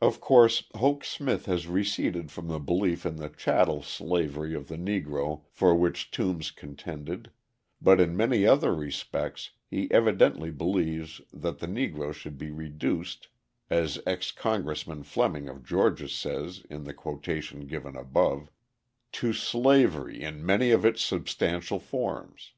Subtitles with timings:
[0.00, 4.74] Of course Hoke Smith has receded from the belief in the chattel slavery of the
[4.74, 7.30] Negro for which Toombs contended;
[7.80, 13.28] but in many other respects he evidently believes that the Negro should be reduced
[13.70, 18.50] (as Ex Congressman Fleming of Georgia says in the quotation given above)
[19.12, 22.50] "to slavery in many of its substantial forms."